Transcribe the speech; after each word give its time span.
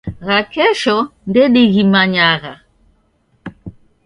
Gha 0.25 0.39
kesho 0.53 0.95
ndedighimanyagha. 1.29 2.53